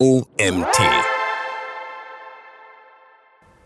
OMT. 0.00 0.78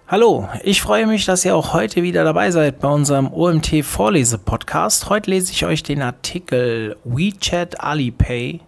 Hallo, 0.09 0.49
ich 0.63 0.81
freue 0.81 1.07
mich, 1.07 1.27
dass 1.27 1.45
ihr 1.45 1.55
auch 1.55 1.75
heute 1.75 2.03
wieder 2.03 2.25
dabei 2.25 2.51
seid 2.51 2.81
bei 2.81 2.89
unserem 2.89 3.31
OMT 3.31 3.85
Vorlese-Podcast. 3.85 5.11
Heute 5.11 5.29
lese 5.29 5.53
ich 5.53 5.67
euch 5.67 5.83
den 5.83 6.01
Artikel 6.01 6.97
WeChat 7.05 7.83
Alipay 7.83 8.61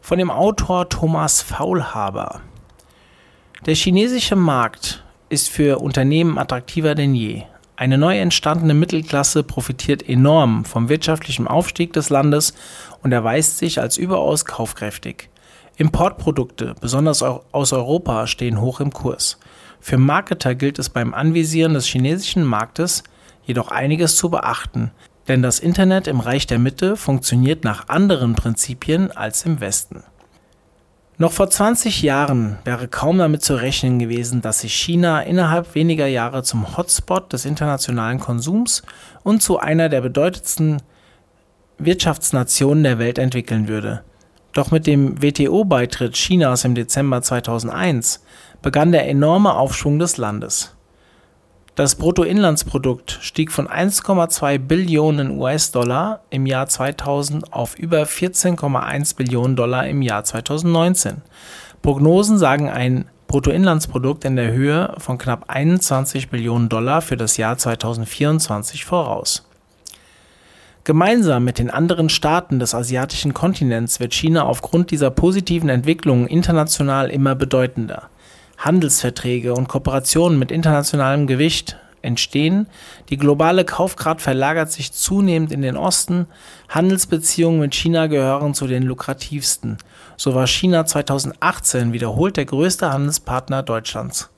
von 0.00 0.18
dem 0.18 0.30
Autor 0.30 0.88
Thomas 0.88 1.42
Faulhaber. 1.42 2.42
Der 3.66 3.74
chinesische 3.74 4.36
Markt 4.36 5.02
ist 5.28 5.48
für 5.48 5.80
Unternehmen 5.80 6.38
attraktiver 6.38 6.94
denn 6.94 7.16
je. 7.16 7.42
Eine 7.74 7.98
neu 7.98 8.16
entstandene 8.16 8.74
Mittelklasse 8.74 9.42
profitiert 9.42 10.08
enorm 10.08 10.64
vom 10.64 10.88
wirtschaftlichen 10.88 11.48
Aufstieg 11.48 11.94
des 11.94 12.10
Landes 12.10 12.54
und 13.02 13.10
erweist 13.10 13.58
sich 13.58 13.80
als 13.80 13.96
überaus 13.96 14.44
kaufkräftig. 14.44 15.30
Importprodukte, 15.76 16.74
besonders 16.80 17.22
aus 17.22 17.72
Europa, 17.72 18.26
stehen 18.26 18.60
hoch 18.60 18.80
im 18.80 18.92
Kurs. 18.92 19.38
Für 19.80 19.98
Marketer 19.98 20.54
gilt 20.54 20.78
es 20.78 20.88
beim 20.88 21.12
Anvisieren 21.12 21.74
des 21.74 21.86
chinesischen 21.86 22.44
Marktes 22.44 23.02
jedoch 23.44 23.68
einiges 23.68 24.16
zu 24.16 24.30
beachten, 24.30 24.90
denn 25.28 25.42
das 25.42 25.58
Internet 25.58 26.06
im 26.06 26.20
Reich 26.20 26.46
der 26.46 26.58
Mitte 26.58 26.96
funktioniert 26.96 27.64
nach 27.64 27.88
anderen 27.88 28.34
Prinzipien 28.34 29.12
als 29.12 29.44
im 29.44 29.60
Westen. 29.60 30.02
Noch 31.18 31.32
vor 31.32 31.48
20 31.48 32.02
Jahren 32.02 32.58
wäre 32.64 32.88
kaum 32.88 33.18
damit 33.18 33.42
zu 33.42 33.54
rechnen 33.54 33.98
gewesen, 33.98 34.42
dass 34.42 34.60
sich 34.60 34.74
China 34.74 35.22
innerhalb 35.22 35.74
weniger 35.74 36.06
Jahre 36.06 36.42
zum 36.42 36.76
Hotspot 36.76 37.32
des 37.32 37.46
internationalen 37.46 38.20
Konsums 38.20 38.82
und 39.22 39.42
zu 39.42 39.58
einer 39.58 39.88
der 39.88 40.02
bedeutendsten 40.02 40.82
Wirtschaftsnationen 41.78 42.84
der 42.84 42.98
Welt 42.98 43.18
entwickeln 43.18 43.66
würde. 43.66 44.02
Doch 44.56 44.70
mit 44.70 44.86
dem 44.86 45.20
WTO-Beitritt 45.20 46.14
Chinas 46.14 46.64
im 46.64 46.74
Dezember 46.74 47.20
2001 47.20 48.24
begann 48.62 48.90
der 48.90 49.06
enorme 49.06 49.54
Aufschwung 49.54 49.98
des 49.98 50.16
Landes. 50.16 50.74
Das 51.74 51.96
Bruttoinlandsprodukt 51.96 53.18
stieg 53.20 53.52
von 53.52 53.68
1,2 53.68 54.58
Billionen 54.58 55.38
US-Dollar 55.38 56.22
im 56.30 56.46
Jahr 56.46 56.68
2000 56.68 57.52
auf 57.52 57.78
über 57.78 58.04
14,1 58.04 59.16
Billionen 59.16 59.56
Dollar 59.56 59.86
im 59.88 60.00
Jahr 60.00 60.24
2019. 60.24 61.20
Prognosen 61.82 62.38
sagen 62.38 62.70
ein 62.70 63.04
Bruttoinlandsprodukt 63.26 64.24
in 64.24 64.36
der 64.36 64.52
Höhe 64.52 64.94
von 64.96 65.18
knapp 65.18 65.50
21 65.50 66.30
Billionen 66.30 66.70
Dollar 66.70 67.02
für 67.02 67.18
das 67.18 67.36
Jahr 67.36 67.58
2024 67.58 68.86
voraus 68.86 69.45
Gemeinsam 70.86 71.42
mit 71.42 71.58
den 71.58 71.68
anderen 71.68 72.08
Staaten 72.08 72.60
des 72.60 72.72
asiatischen 72.72 73.34
Kontinents 73.34 73.98
wird 73.98 74.14
China 74.14 74.44
aufgrund 74.44 74.92
dieser 74.92 75.10
positiven 75.10 75.68
Entwicklungen 75.68 76.28
international 76.28 77.10
immer 77.10 77.34
bedeutender. 77.34 78.08
Handelsverträge 78.56 79.52
und 79.52 79.66
Kooperationen 79.66 80.38
mit 80.38 80.52
internationalem 80.52 81.26
Gewicht 81.26 81.76
entstehen, 82.02 82.68
die 83.08 83.16
globale 83.16 83.64
Kaufkraft 83.64 84.20
verlagert 84.20 84.70
sich 84.70 84.92
zunehmend 84.92 85.50
in 85.50 85.62
den 85.62 85.76
Osten, 85.76 86.28
Handelsbeziehungen 86.68 87.58
mit 87.58 87.74
China 87.74 88.06
gehören 88.06 88.54
zu 88.54 88.68
den 88.68 88.84
lukrativsten. 88.84 89.78
So 90.16 90.36
war 90.36 90.46
China 90.46 90.86
2018 90.86 91.94
wiederholt 91.94 92.36
der 92.36 92.44
größte 92.44 92.92
Handelspartner 92.92 93.64
Deutschlands 93.64 94.30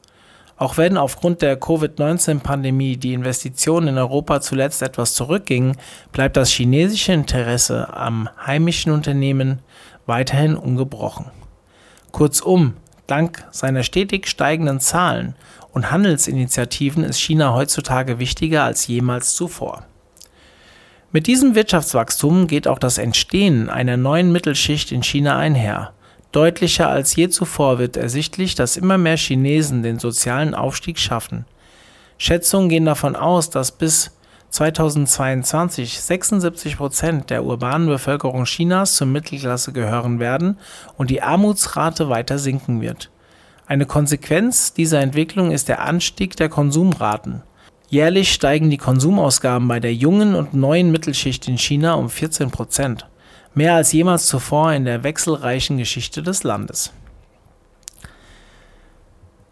auch 0.58 0.76
wenn 0.76 0.96
aufgrund 0.96 1.40
der 1.40 1.56
Covid-19-Pandemie 1.56 2.96
die 2.96 3.14
Investitionen 3.14 3.88
in 3.88 3.98
Europa 3.98 4.40
zuletzt 4.40 4.82
etwas 4.82 5.14
zurückgingen, 5.14 5.76
bleibt 6.10 6.36
das 6.36 6.50
chinesische 6.50 7.12
Interesse 7.12 7.94
am 7.94 8.28
heimischen 8.44 8.92
Unternehmen 8.92 9.60
weiterhin 10.06 10.56
ungebrochen. 10.56 11.26
Kurzum, 12.10 12.74
dank 13.06 13.46
seiner 13.52 13.84
stetig 13.84 14.26
steigenden 14.26 14.80
Zahlen 14.80 15.36
und 15.72 15.92
Handelsinitiativen 15.92 17.04
ist 17.04 17.20
China 17.20 17.54
heutzutage 17.54 18.18
wichtiger 18.18 18.64
als 18.64 18.88
jemals 18.88 19.34
zuvor. 19.34 19.84
Mit 21.12 21.26
diesem 21.26 21.54
Wirtschaftswachstum 21.54 22.48
geht 22.48 22.66
auch 22.66 22.78
das 22.78 22.98
Entstehen 22.98 23.70
einer 23.70 23.96
neuen 23.96 24.32
Mittelschicht 24.32 24.90
in 24.90 25.02
China 25.02 25.38
einher. 25.38 25.92
Deutlicher 26.32 26.88
als 26.88 27.16
je 27.16 27.30
zuvor 27.30 27.78
wird 27.78 27.96
ersichtlich, 27.96 28.54
dass 28.54 28.76
immer 28.76 28.98
mehr 28.98 29.16
Chinesen 29.16 29.82
den 29.82 29.98
sozialen 29.98 30.54
Aufstieg 30.54 30.98
schaffen. 30.98 31.46
Schätzungen 32.18 32.68
gehen 32.68 32.84
davon 32.84 33.16
aus, 33.16 33.48
dass 33.48 33.72
bis 33.72 34.10
2022 34.50 36.00
76 36.00 36.76
Prozent 36.76 37.30
der 37.30 37.44
urbanen 37.44 37.88
Bevölkerung 37.88 38.44
Chinas 38.44 38.96
zur 38.96 39.06
Mittelklasse 39.06 39.72
gehören 39.72 40.18
werden 40.18 40.58
und 40.96 41.10
die 41.10 41.22
Armutsrate 41.22 42.08
weiter 42.08 42.38
sinken 42.38 42.80
wird. 42.80 43.10
Eine 43.66 43.86
Konsequenz 43.86 44.72
dieser 44.72 45.00
Entwicklung 45.00 45.50
ist 45.50 45.68
der 45.68 45.82
Anstieg 45.82 46.36
der 46.36 46.48
Konsumraten. 46.48 47.42
Jährlich 47.88 48.32
steigen 48.32 48.68
die 48.68 48.76
Konsumausgaben 48.76 49.66
bei 49.66 49.80
der 49.80 49.94
jungen 49.94 50.34
und 50.34 50.52
neuen 50.52 50.90
Mittelschicht 50.92 51.48
in 51.48 51.56
China 51.56 51.94
um 51.94 52.10
14 52.10 52.50
Prozent 52.50 53.06
mehr 53.54 53.74
als 53.74 53.92
jemals 53.92 54.26
zuvor 54.26 54.72
in 54.72 54.84
der 54.84 55.04
wechselreichen 55.04 55.78
Geschichte 55.78 56.22
des 56.22 56.42
Landes. 56.42 56.92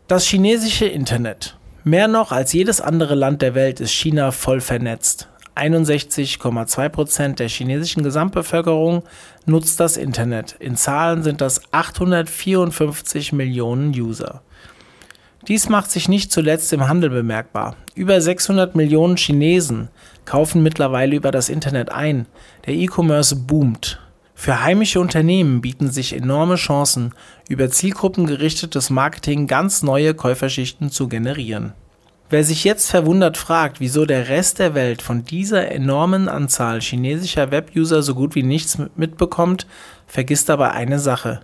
Das 0.09 0.25
chinesische 0.25 0.87
Internet. 0.87 1.57
Mehr 1.83 2.09
noch 2.09 2.33
als 2.33 2.53
jedes 2.53 2.81
andere 2.81 3.15
Land 3.15 3.43
der 3.43 3.55
Welt 3.55 3.81
ist 3.81 3.93
China 3.93 4.31
voll 4.33 4.61
vernetzt. 4.61 5.29
61,2 5.57 6.89
Prozent 6.91 7.39
der 7.39 7.49
chinesischen 7.49 8.03
Gesamtbevölkerung 8.03 9.03
nutzt 9.47 9.81
das 9.81 9.97
Internet. 9.97 10.55
In 10.59 10.77
Zahlen 10.77 11.23
sind 11.23 11.41
das 11.41 11.63
854 11.73 13.33
Millionen 13.33 13.91
User. 13.91 14.43
Dies 15.49 15.69
macht 15.69 15.93
sich 15.93 16.09
nicht 16.09 16.33
zuletzt 16.33 16.73
im 16.73 16.89
Handel 16.89 17.11
bemerkbar. 17.11 17.77
Über 17.95 18.21
600 18.21 18.75
Millionen 18.75 19.17
Chinesen 19.17 19.89
kaufen 20.25 20.63
mittlerweile 20.63 21.15
über 21.15 21.31
das 21.31 21.49
Internet 21.49 21.93
ein. 21.93 22.27
Der 22.67 22.75
E-Commerce 22.75 23.37
boomt. 23.37 24.01
Für 24.35 24.63
heimische 24.63 25.01
Unternehmen 25.01 25.61
bieten 25.61 25.91
sich 25.91 26.13
enorme 26.15 26.57
Chancen, 26.57 27.15
über 27.49 27.71
zielgruppengerichtetes 27.71 28.91
Marketing 28.91 29.47
ganz 29.47 29.83
neue 29.83 30.15
Käuferschichten 30.15 30.91
zu 30.91 31.09
generieren. 31.09 31.75
Wer 32.29 32.43
sich 32.43 32.65
jetzt 32.65 32.91
verwundert 32.91 33.37
fragt, 33.37 33.79
wieso 33.79 34.05
der 34.05 34.29
Rest 34.29 34.59
der 34.59 34.75
Welt 34.75 35.01
von 35.01 35.25
dieser 35.25 35.71
enormen 35.71 36.29
Anzahl 36.29 36.81
chinesischer 36.81 37.53
Webuser 37.53 38.03
so 38.03 38.17
gut 38.17 38.35
wie 38.35 38.43
nichts 38.43 38.79
mitbekommt, 38.97 39.69
vergisst 40.09 40.51
aber 40.51 40.73
eine 40.73 40.99
Sache. 40.99 41.41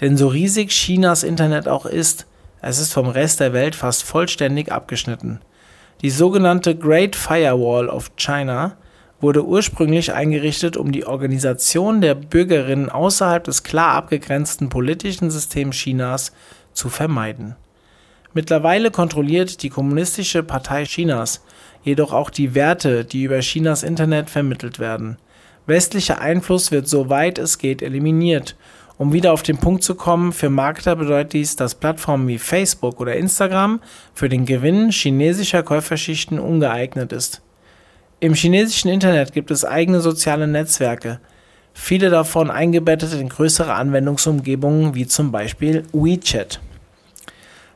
Denn 0.00 0.16
so 0.16 0.28
riesig 0.28 0.70
Chinas 0.70 1.24
Internet 1.24 1.66
auch 1.66 1.86
ist, 1.86 2.26
es 2.62 2.78
ist 2.78 2.92
vom 2.92 3.08
Rest 3.08 3.40
der 3.40 3.52
Welt 3.52 3.74
fast 3.74 4.04
vollständig 4.04 4.72
abgeschnitten. 4.72 5.40
Die 6.00 6.10
sogenannte 6.10 6.74
Great 6.76 7.16
Firewall 7.16 7.88
of 7.88 8.12
China 8.16 8.76
wurde 9.20 9.44
ursprünglich 9.44 10.12
eingerichtet, 10.12 10.76
um 10.76 10.90
die 10.90 11.04
Organisation 11.04 12.00
der 12.00 12.14
Bürgerinnen 12.14 12.88
außerhalb 12.88 13.44
des 13.44 13.62
klar 13.62 13.94
abgegrenzten 13.94 14.68
politischen 14.68 15.30
Systems 15.30 15.76
Chinas 15.76 16.32
zu 16.72 16.88
vermeiden. 16.88 17.56
Mittlerweile 18.34 18.90
kontrolliert 18.90 19.62
die 19.62 19.68
Kommunistische 19.68 20.42
Partei 20.42 20.84
Chinas 20.84 21.44
jedoch 21.84 22.12
auch 22.12 22.30
die 22.30 22.54
Werte, 22.54 23.04
die 23.04 23.24
über 23.24 23.40
Chinas 23.40 23.82
Internet 23.82 24.30
vermittelt 24.30 24.78
werden. 24.78 25.18
Westlicher 25.66 26.20
Einfluss 26.20 26.72
wird 26.72 26.88
soweit 26.88 27.38
es 27.38 27.58
geht 27.58 27.82
eliminiert 27.82 28.56
um 29.02 29.12
wieder 29.12 29.32
auf 29.32 29.42
den 29.42 29.58
Punkt 29.58 29.82
zu 29.82 29.96
kommen, 29.96 30.32
für 30.32 30.48
Marketer 30.48 30.94
bedeutet 30.94 31.32
dies, 31.32 31.56
dass 31.56 31.74
Plattformen 31.74 32.28
wie 32.28 32.38
Facebook 32.38 33.00
oder 33.00 33.16
Instagram 33.16 33.80
für 34.14 34.28
den 34.28 34.46
Gewinn 34.46 34.92
chinesischer 34.92 35.64
Käuferschichten 35.64 36.38
ungeeignet 36.38 37.12
ist. 37.12 37.42
Im 38.20 38.34
chinesischen 38.34 38.88
Internet 38.88 39.32
gibt 39.32 39.50
es 39.50 39.64
eigene 39.64 40.00
soziale 40.00 40.46
Netzwerke, 40.46 41.18
viele 41.74 42.10
davon 42.10 42.48
eingebettet 42.48 43.12
in 43.14 43.28
größere 43.28 43.74
Anwendungsumgebungen 43.74 44.94
wie 44.94 45.08
zum 45.08 45.32
Beispiel 45.32 45.82
WeChat. 45.92 46.60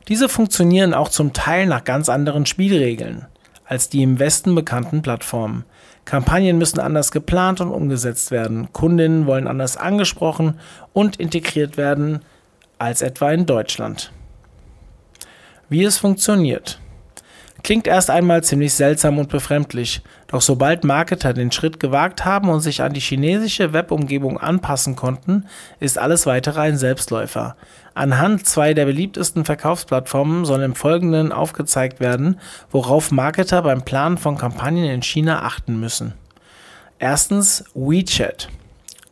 Diese 0.07 0.29
funktionieren 0.29 0.93
auch 0.93 1.09
zum 1.09 1.33
Teil 1.33 1.65
nach 1.65 1.83
ganz 1.83 2.07
anderen 2.07 2.45
Spielregeln 2.45 3.25
als 3.65 3.89
die 3.89 4.01
im 4.01 4.17
Westen 4.17 4.55
bekannten 4.55 5.01
Plattformen. 5.01 5.65
Kampagnen 6.07 6.57
müssen 6.57 6.79
anders 6.79 7.11
geplant 7.11 7.59
und 7.59 7.69
umgesetzt 7.69 8.31
werden. 8.31 8.71
Kundinnen 8.71 9.25
wollen 9.25 9.45
anders 9.45 9.75
angesprochen 9.75 10.57
und 10.93 11.17
integriert 11.17 11.75
werden 11.75 12.21
als 12.77 13.01
etwa 13.01 13.29
in 13.33 13.45
Deutschland. 13.45 14.13
Wie 15.67 15.83
es 15.83 15.97
funktioniert. 15.97 16.79
Klingt 17.67 17.85
erst 17.85 18.09
einmal 18.09 18.45
ziemlich 18.45 18.73
seltsam 18.73 19.19
und 19.19 19.27
befremdlich, 19.27 20.01
doch 20.27 20.39
sobald 20.41 20.85
Marketer 20.85 21.33
den 21.33 21.51
Schritt 21.51 21.81
gewagt 21.81 22.23
haben 22.23 22.47
und 22.47 22.61
sich 22.61 22.81
an 22.81 22.93
die 22.93 23.01
chinesische 23.01 23.73
Webumgebung 23.73 24.37
anpassen 24.37 24.95
konnten, 24.95 25.43
ist 25.81 25.97
alles 25.99 26.25
weitere 26.25 26.61
ein 26.61 26.77
Selbstläufer. 26.77 27.57
Anhand 27.93 28.47
zwei 28.47 28.73
der 28.73 28.85
beliebtesten 28.85 29.43
Verkaufsplattformen 29.43 30.45
soll 30.45 30.61
im 30.61 30.75
Folgenden 30.75 31.33
aufgezeigt 31.33 31.99
werden, 31.99 32.39
worauf 32.71 33.11
Marketer 33.11 33.61
beim 33.63 33.81
Planen 33.81 34.17
von 34.17 34.37
Kampagnen 34.37 34.85
in 34.85 35.01
China 35.01 35.41
achten 35.41 35.77
müssen. 35.77 36.13
Erstens 36.99 37.65
WeChat. 37.75 38.47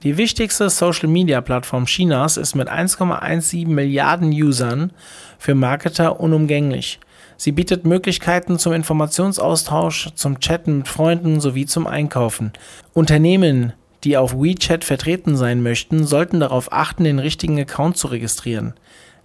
Die 0.03 0.15
wichtigste 0.15 0.69
Social-Media-Plattform 0.69 1.87
Chinas 1.87 2.37
ist 2.37 2.55
mit 2.55 2.69
1,17 2.69 3.67
Milliarden 3.67 4.31
Usern 4.31 4.93
für 5.39 5.55
Marketer 5.55 6.21
unumgänglich. 6.21 7.01
Sie 7.37 7.51
bietet 7.51 7.85
Möglichkeiten 7.85 8.57
zum 8.57 8.73
Informationsaustausch, 8.73 10.09
zum 10.15 10.39
Chatten 10.39 10.79
mit 10.79 10.87
Freunden 10.87 11.39
sowie 11.39 11.65
zum 11.65 11.87
Einkaufen. 11.87 12.53
Unternehmen, 12.93 13.73
die 14.03 14.17
auf 14.17 14.33
WeChat 14.33 14.83
vertreten 14.83 15.35
sein 15.35 15.61
möchten, 15.61 16.05
sollten 16.05 16.39
darauf 16.39 16.71
achten, 16.71 17.03
den 17.03 17.19
richtigen 17.19 17.59
Account 17.59 17.97
zu 17.97 18.07
registrieren. 18.07 18.73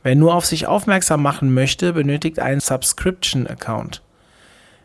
Wer 0.02 0.16
nur 0.16 0.34
auf 0.34 0.46
sich 0.46 0.66
aufmerksam 0.66 1.22
machen 1.22 1.52
möchte, 1.52 1.92
benötigt 1.92 2.38
einen 2.38 2.60
Subscription-Account. 2.60 4.02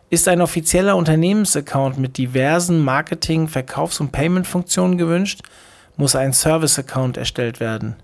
Ist 0.09 0.27
ein 0.27 0.41
offizieller 0.41 0.97
Unternehmensaccount 0.97 1.97
mit 1.97 2.17
diversen 2.17 2.83
Marketing-, 2.83 3.47
Verkaufs- 3.47 3.99
und 3.99 4.11
Payment-Funktionen 4.11 4.97
gewünscht, 4.97 5.41
muss 5.97 6.15
ein 6.15 6.33
Service-Account 6.33 7.17
erstellt 7.17 7.59
werden. 7.59 7.95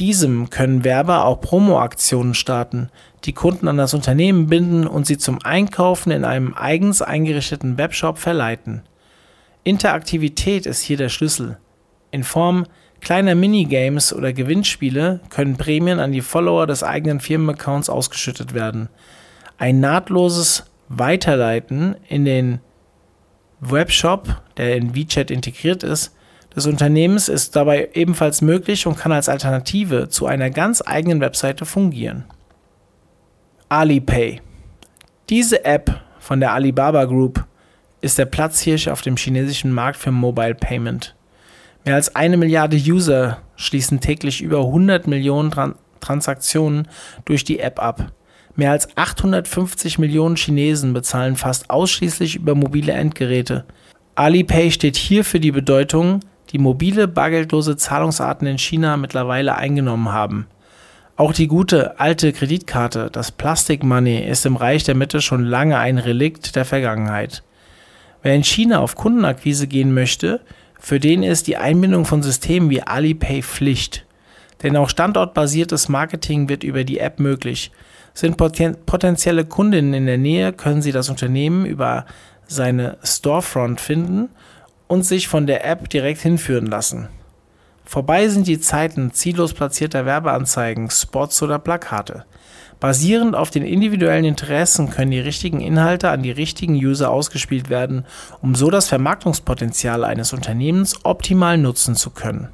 Diesem 0.00 0.48
können 0.48 0.82
Werber 0.82 1.26
auch 1.26 1.42
Promo-Aktionen 1.42 2.32
starten, 2.32 2.88
die 3.24 3.34
Kunden 3.34 3.68
an 3.68 3.76
das 3.76 3.92
Unternehmen 3.92 4.46
binden 4.46 4.86
und 4.86 5.06
sie 5.06 5.18
zum 5.18 5.44
Einkaufen 5.44 6.10
in 6.10 6.24
einem 6.24 6.54
eigens 6.54 7.02
eingerichteten 7.02 7.76
Webshop 7.76 8.16
verleiten. 8.16 8.80
Interaktivität 9.62 10.64
ist 10.64 10.80
hier 10.80 10.96
der 10.96 11.10
Schlüssel. 11.10 11.58
In 12.12 12.24
Form 12.24 12.64
kleiner 13.02 13.34
Minigames 13.34 14.14
oder 14.14 14.32
Gewinnspiele 14.32 15.20
können 15.28 15.58
Prämien 15.58 16.00
an 16.00 16.12
die 16.12 16.22
Follower 16.22 16.66
des 16.66 16.82
eigenen 16.82 17.20
Firmenaccounts 17.20 17.90
ausgeschüttet 17.90 18.54
werden. 18.54 18.88
Ein 19.58 19.80
nahtloses 19.80 20.64
Weiterleiten 20.88 21.94
in 22.08 22.24
den 22.24 22.60
Webshop, 23.60 24.40
der 24.56 24.76
in 24.76 24.94
WeChat 24.94 25.30
integriert 25.30 25.82
ist, 25.82 26.14
des 26.54 26.66
Unternehmens 26.66 27.28
ist 27.28 27.54
dabei 27.56 27.90
ebenfalls 27.94 28.42
möglich 28.42 28.86
und 28.86 28.98
kann 28.98 29.12
als 29.12 29.28
Alternative 29.28 30.08
zu 30.08 30.26
einer 30.26 30.50
ganz 30.50 30.82
eigenen 30.84 31.20
Webseite 31.20 31.64
fungieren. 31.64 32.24
Alipay. 33.68 34.40
Diese 35.28 35.64
App 35.64 36.00
von 36.18 36.40
der 36.40 36.52
Alibaba 36.52 37.04
Group 37.04 37.44
ist 38.00 38.18
der 38.18 38.24
Platzhirsch 38.24 38.88
auf 38.88 39.02
dem 39.02 39.16
chinesischen 39.16 39.72
Markt 39.72 39.96
für 39.96 40.10
Mobile 40.10 40.54
Payment. 40.54 41.14
Mehr 41.84 41.94
als 41.94 42.16
eine 42.16 42.36
Milliarde 42.36 42.76
User 42.76 43.38
schließen 43.56 44.00
täglich 44.00 44.42
über 44.42 44.58
100 44.58 45.06
Millionen 45.06 45.50
Tran 45.50 45.74
Transaktionen 46.00 46.88
durch 47.26 47.44
die 47.44 47.60
App 47.60 47.78
ab. 47.78 48.10
Mehr 48.56 48.72
als 48.72 48.96
850 48.96 49.98
Millionen 49.98 50.36
Chinesen 50.36 50.92
bezahlen 50.92 51.36
fast 51.36 51.70
ausschließlich 51.70 52.36
über 52.36 52.54
mobile 52.54 52.92
Endgeräte. 52.92 53.64
Alipay 54.14 54.70
steht 54.70 54.96
hier 54.96 55.24
für 55.24 55.40
die 55.40 55.52
Bedeutung, 55.52 56.20
die 56.50 56.58
mobile 56.58 57.06
bargeldlose 57.08 57.76
Zahlungsarten 57.76 58.46
in 58.46 58.58
China 58.58 58.96
mittlerweile 58.96 59.56
eingenommen 59.56 60.12
haben. 60.12 60.46
Auch 61.16 61.32
die 61.32 61.48
gute 61.48 62.00
alte 62.00 62.32
Kreditkarte, 62.32 63.10
das 63.12 63.30
Plastic 63.30 63.84
Money, 63.84 64.20
ist 64.26 64.46
im 64.46 64.56
Reich 64.56 64.84
der 64.84 64.94
Mitte 64.94 65.20
schon 65.20 65.44
lange 65.44 65.78
ein 65.78 65.98
Relikt 65.98 66.56
der 66.56 66.64
Vergangenheit. 66.64 67.42
Wer 68.22 68.34
in 68.34 68.44
China 68.44 68.80
auf 68.80 68.96
Kundenakquise 68.96 69.66
gehen 69.66 69.92
möchte, 69.92 70.40
für 70.78 70.98
den 70.98 71.22
ist 71.22 71.46
die 71.46 71.58
Einbindung 71.58 72.06
von 72.06 72.22
Systemen 72.22 72.70
wie 72.70 72.82
Alipay 72.82 73.42
Pflicht. 73.42 74.06
Denn 74.62 74.76
auch 74.76 74.88
standortbasiertes 74.88 75.88
Marketing 75.88 76.48
wird 76.48 76.64
über 76.64 76.84
die 76.84 76.98
App 76.98 77.20
möglich. 77.20 77.70
Sind 78.14 78.36
potenzielle 78.38 79.44
Kundinnen 79.44 79.94
in 79.94 80.06
der 80.06 80.18
Nähe, 80.18 80.52
können 80.52 80.82
sie 80.82 80.92
das 80.92 81.10
Unternehmen 81.10 81.64
über 81.64 82.06
seine 82.46 82.98
Storefront 83.04 83.80
finden 83.80 84.30
und 84.90 85.04
sich 85.04 85.28
von 85.28 85.46
der 85.46 85.64
App 85.64 85.88
direkt 85.88 86.20
hinführen 86.20 86.66
lassen. 86.66 87.08
Vorbei 87.84 88.26
sind 88.28 88.48
die 88.48 88.58
Zeiten 88.58 89.12
ziellos 89.12 89.54
platzierter 89.54 90.04
Werbeanzeigen, 90.04 90.90
Spots 90.90 91.40
oder 91.44 91.60
Plakate. 91.60 92.24
Basierend 92.80 93.36
auf 93.36 93.50
den 93.50 93.64
individuellen 93.64 94.24
Interessen 94.24 94.90
können 94.90 95.12
die 95.12 95.20
richtigen 95.20 95.60
Inhalte 95.60 96.10
an 96.10 96.24
die 96.24 96.32
richtigen 96.32 96.74
User 96.74 97.08
ausgespielt 97.08 97.70
werden, 97.70 98.04
um 98.42 98.56
so 98.56 98.68
das 98.68 98.88
Vermarktungspotenzial 98.88 100.02
eines 100.02 100.32
Unternehmens 100.32 100.96
optimal 101.04 101.56
nutzen 101.56 101.94
zu 101.94 102.10
können. 102.10 102.48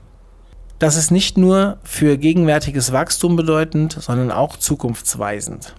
Das 0.78 0.98
ist 0.98 1.10
nicht 1.10 1.38
nur 1.38 1.78
für 1.84 2.18
gegenwärtiges 2.18 2.92
Wachstum 2.92 3.36
bedeutend, 3.36 3.96
sondern 3.98 4.30
auch 4.30 4.58
zukunftsweisend. 4.58 5.74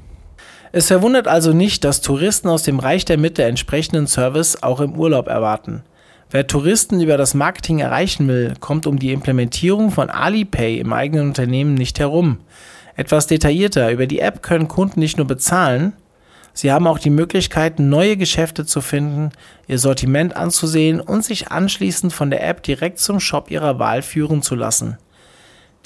Es 0.71 0.87
verwundert 0.87 1.27
also 1.27 1.53
nicht, 1.53 1.83
dass 1.83 2.01
Touristen 2.01 2.49
aus 2.49 2.63
dem 2.63 2.79
Reich 2.79 3.05
der 3.05 3.19
Mitte 3.19 3.43
entsprechenden 3.43 4.07
Service 4.07 4.63
auch 4.63 4.79
im 4.79 4.95
Urlaub 4.97 5.27
erwarten. 5.27 5.83
Wer 6.29 6.45
Touristen 6.45 6.99
über 6.99 7.15
das 7.15 7.33
Marketing 7.33 7.79
erreichen 7.79 8.27
will, 8.27 8.53
kommt 8.59 8.85
um 8.85 8.99
die 8.99 9.13
Implementierung 9.13 9.91
von 9.91 10.09
Alipay 10.09 10.77
im 10.77 10.91
eigenen 10.91 11.29
Unternehmen 11.29 11.73
nicht 11.73 11.99
herum. 11.99 12.39
Etwas 12.97 13.27
detaillierter, 13.27 13.91
über 13.91 14.07
die 14.07 14.19
App 14.19 14.43
können 14.43 14.67
Kunden 14.67 14.99
nicht 14.99 15.15
nur 15.17 15.25
bezahlen, 15.25 15.93
sie 16.51 16.69
haben 16.69 16.85
auch 16.85 16.99
die 16.99 17.11
Möglichkeit, 17.11 17.79
neue 17.79 18.17
Geschäfte 18.17 18.65
zu 18.65 18.81
finden, 18.81 19.31
ihr 19.67 19.79
Sortiment 19.79 20.35
anzusehen 20.35 20.99
und 20.99 21.23
sich 21.23 21.49
anschließend 21.49 22.11
von 22.11 22.29
der 22.29 22.45
App 22.45 22.61
direkt 22.61 22.99
zum 22.99 23.21
Shop 23.21 23.49
ihrer 23.49 23.79
Wahl 23.79 24.01
führen 24.01 24.41
zu 24.41 24.55
lassen. 24.55 24.97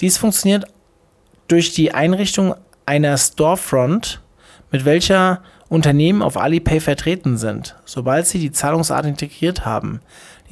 Dies 0.00 0.16
funktioniert 0.16 0.64
durch 1.46 1.72
die 1.72 1.94
Einrichtung 1.94 2.56
einer 2.84 3.16
Storefront, 3.16 4.20
mit 4.72 4.84
welcher 4.84 5.42
Unternehmen 5.72 6.20
auf 6.20 6.36
Alipay 6.36 6.80
vertreten 6.80 7.38
sind, 7.38 7.76
sobald 7.86 8.26
sie 8.26 8.38
die 8.38 8.52
Zahlungsart 8.52 9.06
integriert 9.06 9.64
haben. 9.64 10.00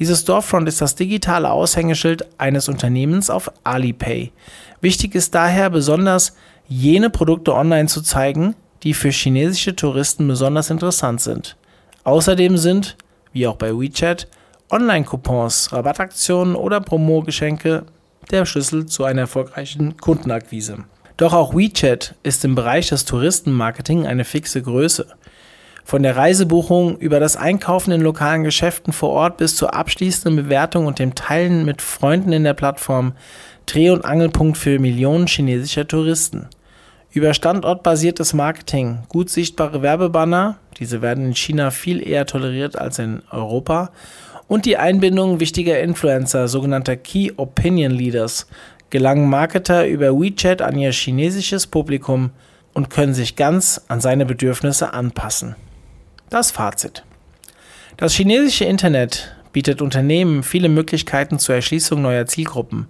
Dieses 0.01 0.21
Storefront 0.21 0.67
ist 0.67 0.81
das 0.81 0.95
digitale 0.95 1.51
Aushängeschild 1.51 2.25
eines 2.39 2.67
Unternehmens 2.67 3.29
auf 3.29 3.51
Alipay. 3.63 4.31
Wichtig 4.81 5.13
ist 5.13 5.35
daher 5.35 5.69
besonders 5.69 6.35
jene 6.67 7.11
Produkte 7.11 7.53
online 7.53 7.87
zu 7.87 8.01
zeigen, 8.01 8.55
die 8.81 8.95
für 8.95 9.11
chinesische 9.11 9.75
Touristen 9.75 10.27
besonders 10.27 10.71
interessant 10.71 11.21
sind. 11.21 11.55
Außerdem 12.03 12.57
sind, 12.57 12.97
wie 13.31 13.45
auch 13.45 13.57
bei 13.57 13.77
WeChat, 13.77 14.27
Online-Coupons, 14.71 15.71
Rabattaktionen 15.71 16.55
oder 16.55 16.81
Promo-Geschenke 16.81 17.83
der 18.31 18.47
Schlüssel 18.47 18.87
zu 18.87 19.03
einer 19.03 19.21
erfolgreichen 19.21 19.97
Kundenakquise. 19.97 20.79
Doch 21.17 21.33
auch 21.33 21.53
WeChat 21.53 22.15
ist 22.23 22.43
im 22.43 22.55
Bereich 22.55 22.89
des 22.89 23.05
Touristenmarketing 23.05 24.07
eine 24.07 24.25
fixe 24.25 24.63
Größe. 24.63 25.05
Von 25.91 26.03
der 26.03 26.15
Reisebuchung 26.15 26.95
über 26.99 27.19
das 27.19 27.35
Einkaufen 27.35 27.91
in 27.91 27.99
lokalen 27.99 28.45
Geschäften 28.45 28.93
vor 28.93 29.09
Ort 29.09 29.35
bis 29.35 29.57
zur 29.57 29.73
abschließenden 29.73 30.45
Bewertung 30.45 30.85
und 30.85 30.99
dem 30.99 31.15
Teilen 31.15 31.65
mit 31.65 31.81
Freunden 31.81 32.31
in 32.31 32.45
der 32.45 32.53
Plattform 32.53 33.11
Dreh- 33.65 33.89
und 33.89 34.05
Angelpunkt 34.05 34.57
für 34.57 34.79
Millionen 34.79 35.27
chinesischer 35.27 35.85
Touristen. 35.85 36.47
Über 37.11 37.33
standortbasiertes 37.33 38.33
Marketing, 38.33 38.99
gut 39.09 39.29
sichtbare 39.29 39.81
Werbebanner, 39.81 40.59
diese 40.79 41.01
werden 41.01 41.25
in 41.25 41.35
China 41.35 41.71
viel 41.71 42.01
eher 42.07 42.25
toleriert 42.25 42.77
als 42.77 42.97
in 42.97 43.23
Europa, 43.29 43.91
und 44.47 44.65
die 44.65 44.77
Einbindung 44.77 45.41
wichtiger 45.41 45.81
Influencer, 45.81 46.47
sogenannter 46.47 46.95
Key 46.95 47.33
Opinion 47.35 47.91
Leaders, 47.91 48.47
gelangen 48.91 49.29
Marketer 49.29 49.85
über 49.87 50.17
WeChat 50.17 50.61
an 50.61 50.77
ihr 50.77 50.93
chinesisches 50.93 51.67
Publikum 51.67 52.29
und 52.73 52.89
können 52.89 53.13
sich 53.13 53.35
ganz 53.35 53.81
an 53.89 53.99
seine 53.99 54.25
Bedürfnisse 54.25 54.93
anpassen. 54.93 55.57
Das 56.31 56.49
Fazit. 56.49 57.03
Das 57.97 58.13
chinesische 58.13 58.63
Internet 58.63 59.35
bietet 59.51 59.81
Unternehmen 59.81 60.43
viele 60.43 60.69
Möglichkeiten 60.69 61.39
zur 61.39 61.55
Erschließung 61.55 62.01
neuer 62.01 62.25
Zielgruppen. 62.25 62.87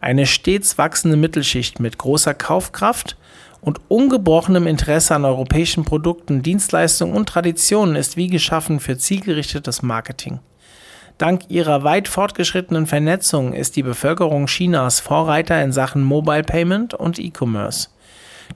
Eine 0.00 0.24
stets 0.24 0.78
wachsende 0.78 1.16
Mittelschicht 1.16 1.80
mit 1.80 1.98
großer 1.98 2.32
Kaufkraft 2.32 3.16
und 3.60 3.80
ungebrochenem 3.88 4.68
Interesse 4.68 5.16
an 5.16 5.24
europäischen 5.24 5.84
Produkten, 5.84 6.44
Dienstleistungen 6.44 7.16
und 7.16 7.28
Traditionen 7.28 7.96
ist 7.96 8.16
wie 8.16 8.28
geschaffen 8.28 8.78
für 8.78 8.96
zielgerichtetes 8.96 9.82
Marketing. 9.82 10.38
Dank 11.18 11.42
ihrer 11.48 11.82
weit 11.82 12.06
fortgeschrittenen 12.06 12.86
Vernetzung 12.86 13.52
ist 13.52 13.74
die 13.74 13.82
Bevölkerung 13.82 14.46
Chinas 14.46 15.00
Vorreiter 15.00 15.60
in 15.60 15.72
Sachen 15.72 16.04
Mobile 16.04 16.44
Payment 16.44 16.94
und 16.94 17.18
E-Commerce. 17.18 17.88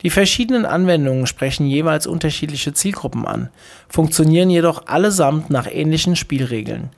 Die 0.02 0.10
verschiedenen 0.10 0.64
Anwendungen 0.64 1.26
sprechen 1.26 1.66
jeweils 1.66 2.06
unterschiedliche 2.06 2.72
Zielgruppen 2.72 3.26
an, 3.26 3.50
funktionieren 3.88 4.50
jedoch 4.50 4.86
allesamt 4.86 5.50
nach 5.50 5.66
ähnlichen 5.70 6.16
Spielregeln, 6.16 6.90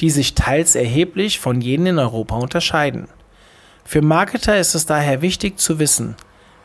die 0.00 0.10
sich 0.10 0.34
teils 0.34 0.74
erheblich 0.74 1.38
von 1.38 1.60
jenen 1.60 1.86
in 1.86 1.98
Europa 1.98 2.36
unterscheiden. 2.36 3.08
Für 3.84 4.02
Marketer 4.02 4.58
ist 4.58 4.74
es 4.74 4.86
daher 4.86 5.22
wichtig 5.22 5.58
zu 5.58 5.78
wissen, 5.78 6.16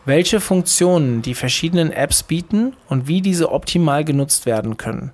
welche 0.05 0.39
Funktionen 0.39 1.21
die 1.21 1.33
verschiedenen 1.33 1.91
Apps 1.91 2.23
bieten 2.23 2.73
und 2.87 3.07
wie 3.07 3.21
diese 3.21 3.51
optimal 3.51 4.05
genutzt 4.05 4.45
werden 4.45 4.77
können, 4.77 5.11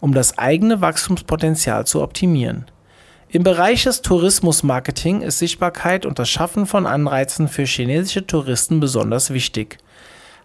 um 0.00 0.12
das 0.12 0.36
eigene 0.38 0.80
Wachstumspotenzial 0.80 1.86
zu 1.86 2.02
optimieren. 2.02 2.66
Im 3.28 3.42
Bereich 3.42 3.84
des 3.84 4.02
Tourismusmarketing 4.02 5.22
ist 5.22 5.38
Sichtbarkeit 5.38 6.06
und 6.06 6.18
das 6.18 6.28
Schaffen 6.28 6.66
von 6.66 6.86
Anreizen 6.86 7.48
für 7.48 7.64
chinesische 7.64 8.26
Touristen 8.26 8.80
besonders 8.80 9.32
wichtig. 9.32 9.78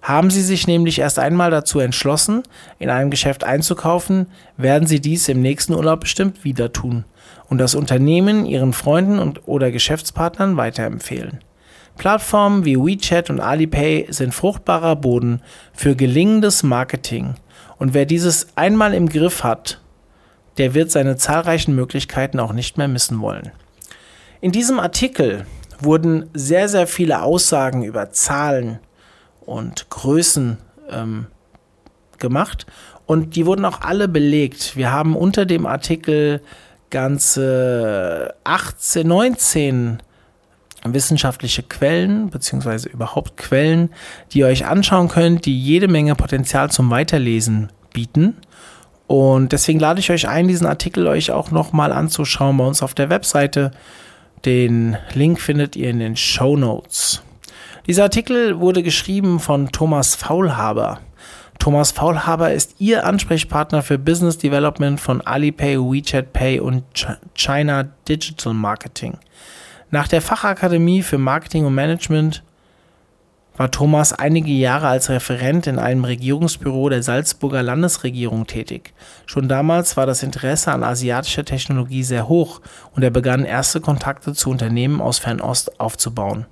Haben 0.02 0.30
Sie 0.30 0.42
sich 0.42 0.66
nämlich 0.66 1.00
erst 1.00 1.20
einmal 1.20 1.52
dazu 1.52 1.80
entschlossen, 1.80 2.44
in 2.80 2.90
einem 2.90 3.12
Geschäft 3.12 3.44
einzukaufen, 3.44 4.28
werden 4.58 4.88
Sie 4.88 5.02
dies 5.02 5.28
im 5.28 5.42
nächsten 5.42 5.74
Urlaub 5.74 6.02
bestimmt 6.02 6.44
wieder 6.44 6.72
tun. 6.72 7.06
und 7.50 7.58
das 7.58 7.76
Unternehmen 7.76 8.46
ihren 8.46 8.74
Freunden 8.74 9.20
und 9.20 9.48
oder 9.48 9.72
Geschäftspartnern 9.72 10.56
weiterempfehlen. 10.56 11.40
Plattformen 11.98 12.64
wie 12.64 12.78
WeChat 12.78 13.30
und 13.30 13.40
Alipay 13.40 14.08
sind 14.10 14.34
fruchtbarer 14.34 14.96
Boden 14.96 15.42
für 15.74 15.96
gelingendes 15.96 16.64
Marketing 16.64 17.36
und 17.78 17.94
wer 17.94 18.06
dieses 18.06 18.48
einmal 18.56 18.94
im 18.94 19.10
Griff 19.10 19.44
hat, 19.44 19.82
der 20.58 20.74
wird 20.74 20.92
seine 20.92 21.18
zahlreichen 21.18 21.76
Möglichkeiten 21.76 22.40
auch 22.40 22.54
nicht 22.54 22.78
mehr 22.78 22.88
missen 22.88 23.20
wollen. 23.22 23.52
In 24.42 24.52
diesem 24.52 24.80
Artikel 24.80 25.46
wurden 25.82 26.30
sehr, 26.34 26.70
sehr 26.70 26.88
viele 26.88 27.22
Aussagen 27.22 27.84
über 27.84 28.12
Zahlen 28.12 28.80
und 29.50 29.90
Größen 29.90 30.58
ähm, 30.90 31.28
gemacht 32.20 32.66
und 33.06 33.36
die 33.36 33.46
wurden 33.46 33.66
auch 33.66 33.82
alle 33.82 34.08
belegt. 34.08 34.76
Wir 34.76 34.92
haben 34.92 35.16
unter 35.16 35.48
dem 35.48 35.66
Artikel 35.66 36.42
ganze 36.92 38.36
18, 38.44 39.08
19 39.08 40.04
wissenschaftliche 40.86 41.64
Quellen, 41.64 42.30
beziehungsweise 42.30 42.88
überhaupt 42.88 43.36
Quellen, 43.36 43.90
die 44.32 44.40
ihr 44.40 44.48
euch 44.48 44.66
anschauen 44.66 45.08
könnt, 45.08 45.46
die 45.46 45.60
jede 45.60 45.88
Menge 45.88 46.16
Potenzial 46.16 46.70
zum 46.72 46.90
Weiterlesen 46.90 47.72
bieten. 47.94 48.38
Und 49.08 49.52
deswegen 49.52 49.80
lade 49.80 50.00
ich 50.00 50.12
euch 50.12 50.28
ein, 50.28 50.48
diesen 50.48 50.68
Artikel 50.68 51.08
euch 51.08 51.32
auch 51.32 51.50
nochmal 51.50 51.92
anzuschauen 51.92 52.58
bei 52.58 52.66
uns 52.66 52.84
auf 52.84 52.94
der 52.94 53.10
Webseite. 53.10 53.72
Den 54.46 54.98
Link 55.16 55.42
findet 55.42 55.76
ihr 55.76 55.90
in 55.90 56.00
den 56.00 56.16
Show 56.16 56.56
Notes. 56.56 57.24
Dieser 57.88 58.04
Artikel 58.04 58.60
wurde 58.60 58.84
geschrieben 58.84 59.40
von 59.40 59.72
Thomas 59.72 60.16
Faulhaber. 60.16 61.00
Thomas 61.60 61.92
Faulhaber 61.92 62.54
ist 62.54 62.76
Ihr 62.80 63.06
Ansprechpartner 63.06 63.84
für 63.84 63.98
Business 63.98 64.38
Development 64.38 65.00
von 65.00 65.22
Alipay, 65.22 65.78
WeChat 65.78 66.32
Pay 66.32 66.60
und 66.60 66.84
China 67.36 67.84
Digital 68.08 68.54
Marketing. 68.54 69.18
Nach 69.92 70.08
der 70.08 70.22
Fachakademie 70.22 71.02
für 71.02 71.18
Marketing 71.18 71.66
und 71.66 71.74
Management 71.74 72.44
war 73.58 73.72
Thomas 73.72 74.14
einige 74.14 74.52
Jahre 74.52 74.88
als 74.88 75.10
Referent 75.10 75.68
in 75.68 75.80
einem 75.80 76.06
Regierungsbüro 76.06 76.88
der 76.88 77.04
Salzburger 77.04 77.62
Landesregierung 77.62 78.48
tätig. 78.48 78.94
Schon 79.26 79.50
damals 79.50 79.98
war 79.98 80.06
das 80.06 80.24
Interesse 80.24 80.72
an 80.72 80.84
asiatischer 80.84 81.44
Technologie 81.44 82.04
sehr 82.04 82.30
hoch 82.30 82.62
und 82.96 83.04
er 83.04 83.10
begann 83.10 83.44
erste 83.44 83.82
Kontakte 83.82 84.34
zu 84.34 84.50
Unternehmen 84.50 85.02
aus 85.02 85.20
Fernost 85.20 85.78
aufzubauen. 85.78 86.46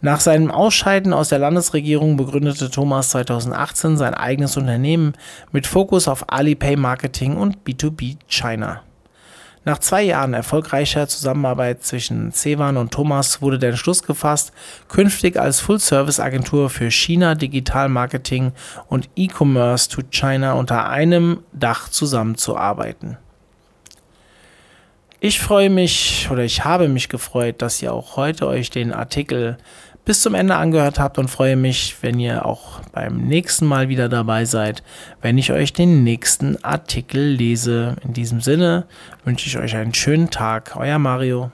Nach 0.00 0.20
seinem 0.20 0.52
Ausscheiden 0.52 1.12
aus 1.12 1.30
der 1.30 1.40
Landesregierung 1.40 2.16
begründete 2.16 2.70
Thomas 2.70 3.10
2018 3.10 3.96
sein 3.96 4.14
eigenes 4.14 4.56
Unternehmen 4.56 5.14
mit 5.50 5.66
Fokus 5.66 6.06
auf 6.06 6.32
Alipay 6.32 6.76
Marketing 6.76 7.36
und 7.36 7.64
B2B 7.64 8.16
China. 8.28 8.82
Nach 9.64 9.78
zwei 9.78 10.02
Jahren 10.02 10.34
erfolgreicher 10.34 11.08
Zusammenarbeit 11.08 11.82
zwischen 11.82 12.30
Sevan 12.30 12.76
und 12.76 12.92
Thomas 12.92 13.42
wurde 13.42 13.58
der 13.58 13.70
Entschluss 13.70 14.04
gefasst, 14.04 14.52
künftig 14.86 15.36
als 15.36 15.58
Full-Service-Agentur 15.58 16.70
für 16.70 16.92
China 16.92 17.34
Digital 17.34 17.88
Marketing 17.88 18.52
und 18.86 19.10
E-Commerce 19.16 19.88
to 19.88 20.02
China 20.12 20.52
unter 20.52 20.88
einem 20.88 21.40
Dach 21.52 21.88
zusammenzuarbeiten. 21.88 23.18
Ich 25.20 25.40
freue 25.40 25.68
mich 25.68 26.28
oder 26.30 26.44
ich 26.44 26.64
habe 26.64 26.86
mich 26.86 27.08
gefreut, 27.08 27.60
dass 27.60 27.82
ihr 27.82 27.92
auch 27.92 28.14
heute 28.14 28.46
euch 28.46 28.70
den 28.70 28.92
Artikel 28.92 29.58
bis 30.08 30.22
zum 30.22 30.34
Ende 30.34 30.54
angehört 30.54 30.98
habt 30.98 31.18
und 31.18 31.28
freue 31.28 31.54
mich, 31.54 31.96
wenn 32.00 32.18
ihr 32.18 32.46
auch 32.46 32.80
beim 32.92 33.18
nächsten 33.18 33.66
Mal 33.66 33.90
wieder 33.90 34.08
dabei 34.08 34.46
seid, 34.46 34.82
wenn 35.20 35.36
ich 35.36 35.52
euch 35.52 35.74
den 35.74 36.02
nächsten 36.02 36.56
Artikel 36.64 37.20
lese. 37.22 37.96
In 38.02 38.14
diesem 38.14 38.40
Sinne 38.40 38.86
wünsche 39.26 39.48
ich 39.48 39.58
euch 39.58 39.76
einen 39.76 39.92
schönen 39.92 40.30
Tag. 40.30 40.76
Euer 40.76 40.98
Mario. 40.98 41.52